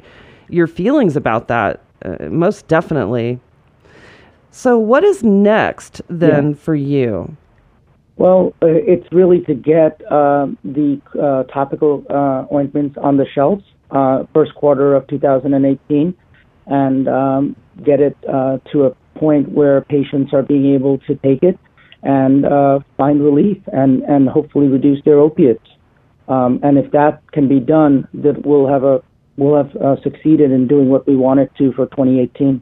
[0.49, 3.39] your feelings about that, uh, most definitely.
[4.51, 6.55] So, what is next then yeah.
[6.55, 7.35] for you?
[8.15, 13.63] Well, uh, it's really to get uh, the uh, topical uh, ointments on the shelves
[13.91, 16.15] uh, first quarter of 2018
[16.67, 21.43] and um, get it uh, to a point where patients are being able to take
[21.43, 21.57] it
[22.03, 25.65] and uh, find relief and, and hopefully reduce their opiates.
[26.27, 29.01] Um, and if that can be done, that we'll have a
[29.37, 32.61] we'll have uh, succeeded in doing what we wanted to for 2018.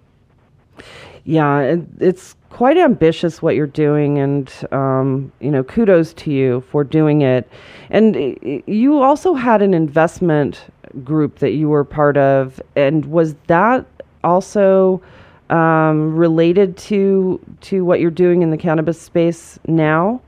[1.23, 6.83] Yeah, it's quite ambitious what you're doing, and um, you know, kudos to you for
[6.83, 7.49] doing it.
[7.89, 10.65] And you also had an investment
[11.03, 13.87] group that you were part of, and was that
[14.25, 15.01] also
[15.49, 20.21] um, related to to what you're doing in the cannabis space now?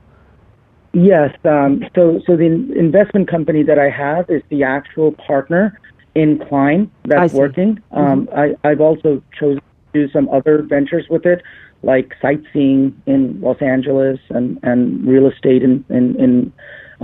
[0.94, 1.34] Yes.
[1.44, 5.78] Um, so, so the investment company that I have is the actual partner
[6.14, 7.80] in Climb that's working.
[7.92, 8.56] Um, mm-hmm.
[8.64, 9.60] I, I've also chosen
[9.92, 11.42] to do some other ventures with it,
[11.82, 16.52] like sightseeing in Los Angeles and, and real estate in in in,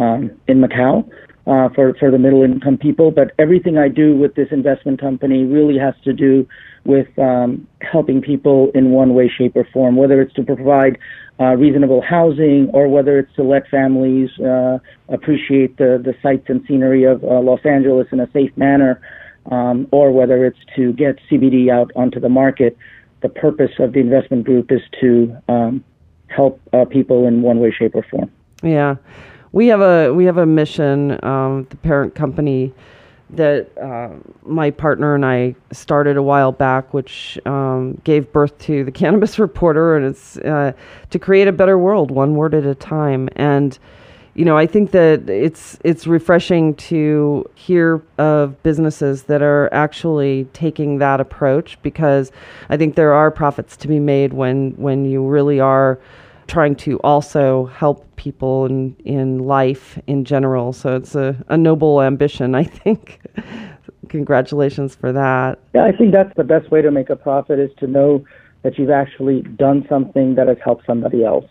[0.03, 1.05] um, in Macau.
[1.47, 3.11] uh, for for the middle income people.
[3.11, 6.49] But everything I do with this investment company really has to do
[6.85, 10.99] with um, helping people in one way, shape, or form, whether it's to provide
[11.41, 14.79] uh, reasonable housing or whether it's to let families uh,
[15.09, 19.01] appreciate the, the sights and scenery of uh, Los Angeles in a safe manner,
[19.51, 22.77] um, or whether it's to get CBD out onto the market.
[23.23, 25.85] The purpose of the investment group is to um,
[26.29, 28.31] help uh, people in one way, shape, or form.
[28.63, 28.97] Yeah,
[29.53, 31.25] we have a we have a mission.
[31.25, 32.75] Um, the parent company
[33.37, 34.11] that uh,
[34.45, 39.39] my partner and I started a while back, which um, gave birth to the Cannabis
[39.39, 40.73] Reporter, and it's uh,
[41.11, 43.29] to create a better world, one word at a time.
[43.37, 43.79] And
[44.35, 50.49] you know, I think that it's it's refreshing to hear of businesses that are actually
[50.53, 52.33] taking that approach because
[52.69, 56.01] I think there are profits to be made when when you really are
[56.47, 60.73] trying to also help people in, in life in general.
[60.73, 63.21] So it's a, a noble ambition, I think.
[64.09, 65.59] Congratulations for that.
[65.75, 68.25] Yeah, I think that's the best way to make a profit is to know
[68.63, 71.49] that you've actually done something that has helped somebody else.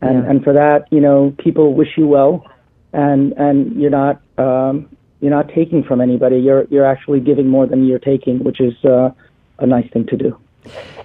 [0.00, 0.30] And, yeah.
[0.30, 2.46] and for that, you know, people wish you well
[2.92, 4.88] and, and you're not, um,
[5.20, 6.38] you're not taking from anybody.
[6.38, 9.10] You're, you're actually giving more than you're taking, which is uh,
[9.58, 10.38] a nice thing to do.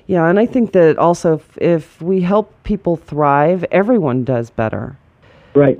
[0.07, 4.97] Yeah, and I think that also if, if we help people thrive, everyone does better.
[5.53, 5.79] Right.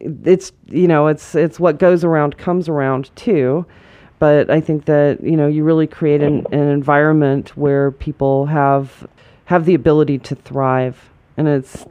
[0.00, 3.66] It's you know it's it's what goes around comes around too,
[4.18, 9.06] but I think that you know you really create an, an environment where people have
[9.46, 11.84] have the ability to thrive, and it's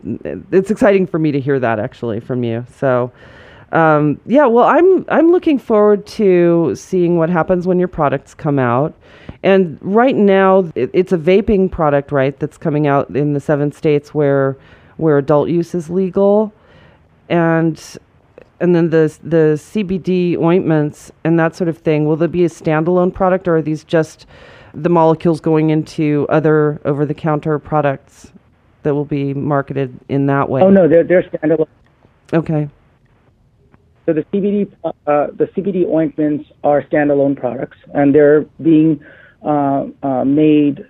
[0.51, 2.65] it's exciting for me to hear that actually from you.
[2.77, 3.11] So.
[3.73, 8.59] Um, yeah, well, I'm I'm looking forward to seeing what happens when your products come
[8.59, 8.93] out.
[9.43, 12.37] And right now, it, it's a vaping product, right?
[12.39, 14.57] That's coming out in the seven states where
[14.97, 16.53] where adult use is legal,
[17.29, 17.81] and
[18.59, 22.05] and then the the CBD ointments and that sort of thing.
[22.05, 24.27] Will there be a standalone product, or are these just
[24.73, 28.31] the molecules going into other over the counter products
[28.83, 30.61] that will be marketed in that way?
[30.61, 31.67] Oh no, they're they're standalone.
[32.31, 32.69] Okay.
[34.05, 39.03] So the CBD uh, the CBD ointments are standalone products, and they're being
[39.45, 40.85] uh, uh, made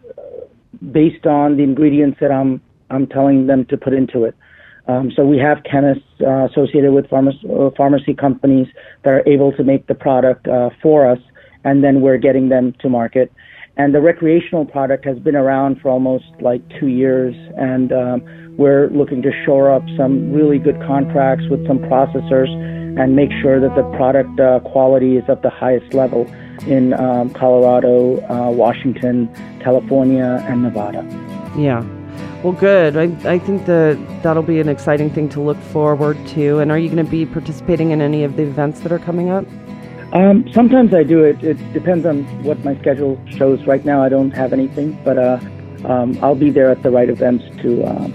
[0.91, 4.35] based on the ingredients that I'm I'm telling them to put into it.
[4.87, 8.67] Um, so we have chemists uh, associated with pharma- uh, pharmacy companies
[9.03, 11.19] that are able to make the product uh, for us,
[11.63, 13.31] and then we're getting them to market.
[13.77, 18.89] And the recreational product has been around for almost like two years, and um, we're
[18.89, 22.49] looking to shore up some really good contracts with some processors
[22.99, 26.25] and make sure that the product uh, quality is of the highest level
[26.67, 31.05] in um, Colorado, uh, Washington, California, and Nevada.
[31.57, 31.83] Yeah.
[32.43, 32.97] Well, good.
[32.97, 36.59] I, I think that that'll be an exciting thing to look forward to.
[36.59, 39.29] And are you going to be participating in any of the events that are coming
[39.29, 39.45] up?
[40.13, 41.23] Um, sometimes I do.
[41.23, 43.65] It, it depends on what my schedule shows.
[43.65, 45.39] Right now, I don't have anything, but uh,
[45.85, 48.09] um, I'll be there at the right events to, uh,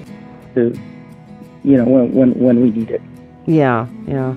[0.55, 0.75] to
[1.63, 3.01] you know, when, when, when we need it.
[3.47, 4.35] Yeah, yeah.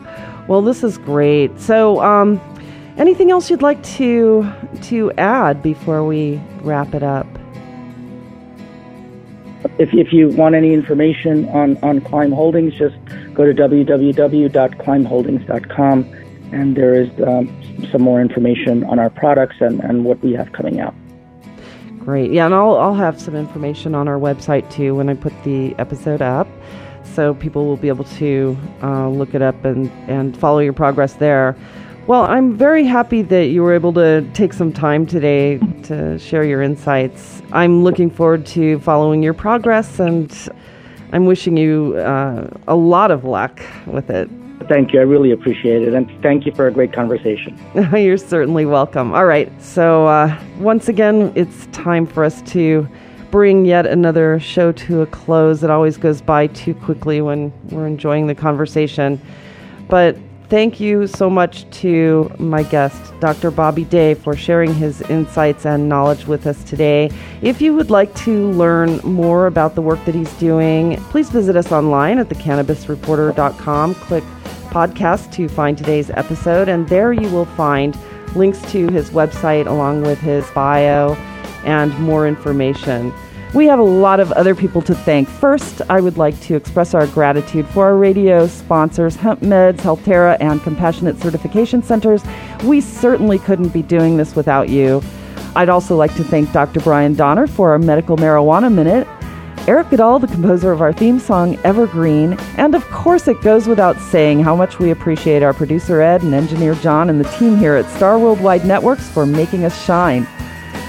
[0.47, 1.59] Well, this is great.
[1.59, 2.39] So, um,
[2.99, 4.47] anything else you'd like to
[4.83, 7.25] to add before we wrap it up?
[9.77, 12.95] If, if you want any information on, on Climb Holdings, just
[13.33, 16.15] go to www.climbholdings.com
[16.51, 17.47] and there is um,
[17.91, 20.95] some more information on our products and, and what we have coming out.
[21.99, 22.31] Great.
[22.31, 25.75] Yeah, and I'll, I'll have some information on our website too when I put the
[25.77, 26.47] episode up
[27.03, 31.13] so people will be able to uh, look it up and, and follow your progress
[31.13, 31.55] there.
[32.09, 36.43] Well, I'm very happy that you were able to take some time today to share
[36.43, 37.43] your insights.
[37.51, 40.35] I'm looking forward to following your progress and
[41.13, 44.27] I'm wishing you uh, a lot of luck with it.
[44.67, 45.01] Thank you.
[45.01, 45.93] I really appreciate it.
[45.93, 47.55] And thank you for a great conversation.
[47.95, 49.13] You're certainly welcome.
[49.13, 49.51] All right.
[49.61, 52.89] So, uh, once again, it's time for us to
[53.29, 55.61] bring yet another show to a close.
[55.61, 59.21] It always goes by too quickly when we're enjoying the conversation.
[59.89, 60.17] But
[60.49, 63.51] thank you so much to my guest, Dr.
[63.51, 67.11] Bobby Dey, for sharing his insights and knowledge with us today.
[67.41, 71.55] If you would like to learn more about the work that he's doing, please visit
[71.55, 73.95] us online at thecannabisreporter.com.
[73.95, 74.23] Click
[74.69, 77.97] podcast to find today's episode, and there you will find
[78.35, 81.13] links to his website along with his bio
[81.63, 83.13] and more information.
[83.53, 85.27] We have a lot of other people to thank.
[85.27, 90.37] First, I would like to express our gratitude for our radio sponsors, Hemp Meds, Healthterra,
[90.39, 92.23] and Compassionate Certification Centers.
[92.63, 95.01] We certainly couldn't be doing this without you.
[95.55, 96.79] I'd also like to thank Dr.
[96.81, 99.07] Brian Donner for our Medical Marijuana Minute,
[99.67, 102.33] Eric Goodall, the composer of our theme song, Evergreen.
[102.57, 106.33] And of course, it goes without saying how much we appreciate our producer Ed and
[106.35, 110.27] engineer John and the team here at Star Worldwide Networks for making us shine.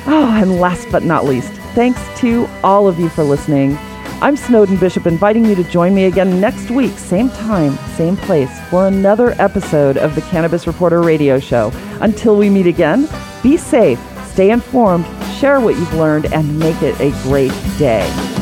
[0.07, 3.77] Oh, and last but not least, thanks to all of you for listening.
[4.23, 8.51] I'm Snowden Bishop, inviting you to join me again next week, same time, same place,
[8.69, 11.73] for another episode of the Cannabis Reporter Radio Show.
[12.01, 13.09] Until we meet again,
[13.43, 15.07] be safe, stay informed,
[15.39, 18.40] share what you've learned, and make it a great day.